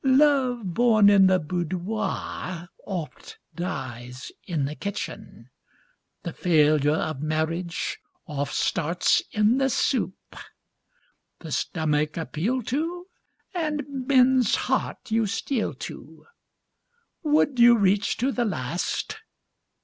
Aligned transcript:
Love 0.03 0.73
born 0.73 1.11
in 1.11 1.27
the 1.27 1.37
boudoir 1.37 2.69
oft 2.87 3.37
dies 3.53 4.31
in 4.47 4.65
the 4.65 4.73
kitchen, 4.73 5.47
The 6.23 6.33
failure 6.33 6.95
of 6.95 7.21
marriage 7.21 7.99
oft 8.25 8.55
starts 8.55 9.21
in 9.31 9.59
the 9.59 9.69
soup. 9.69 10.35
The 11.41 11.51
stomach 11.51 12.17
appeal 12.17 12.63
to, 12.63 13.05
and 13.53 13.83
men's 13.87 14.55
heart 14.55 15.11
you 15.11 15.27
steal 15.27 15.75
to 15.75 16.25
Would 17.21 17.59
you 17.59 17.77
reach 17.77 18.17
to 18.17 18.31
the 18.31 18.43
last? 18.45 19.19